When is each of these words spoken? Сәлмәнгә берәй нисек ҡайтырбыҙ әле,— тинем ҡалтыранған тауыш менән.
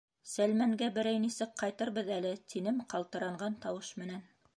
Сәлмәнгә 0.27 0.87
берәй 0.95 1.19
нисек 1.25 1.53
ҡайтырбыҙ 1.63 2.09
әле,— 2.15 2.31
тинем 2.55 2.81
ҡалтыранған 2.95 3.59
тауыш 3.67 3.93
менән. 4.05 4.25